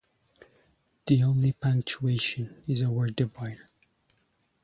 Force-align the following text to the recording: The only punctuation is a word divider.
The 1.05 1.21
only 1.21 1.51
punctuation 1.51 2.63
is 2.65 2.81
a 2.81 2.89
word 2.89 3.15
divider. 3.15 3.67